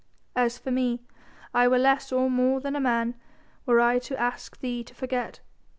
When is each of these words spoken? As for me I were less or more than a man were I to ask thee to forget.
As 0.35 0.57
for 0.57 0.71
me 0.71 1.01
I 1.53 1.67
were 1.67 1.77
less 1.77 2.11
or 2.11 2.27
more 2.27 2.59
than 2.59 2.75
a 2.75 2.79
man 2.79 3.13
were 3.67 3.79
I 3.79 3.99
to 3.99 4.19
ask 4.19 4.59
thee 4.59 4.83
to 4.85 4.95
forget. 4.95 5.41